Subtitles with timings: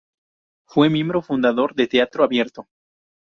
[0.65, 2.65] Fue miembro fundador de Teatro Abierto.